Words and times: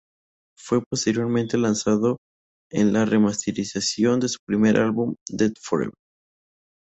Fue 0.57 0.81
posteriormente 0.83 1.59
lanzado 1.59 2.17
en 2.71 2.91
la 2.91 3.05
remasterización 3.05 4.19
de 4.19 4.29
su 4.29 4.37
primer 4.47 4.77
álbum 4.77 5.13
"Dead 5.29 5.53
Forever..." 5.61 5.93